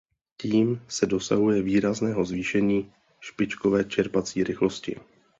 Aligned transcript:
Tím 0.37 0.83
se 0.87 1.05
dosahuje 1.05 1.61
výrazného 1.61 2.25
zvýšení 2.25 2.93
špičkové 3.19 3.83
čerpací 3.83 4.43
rychlosti. 4.43 4.95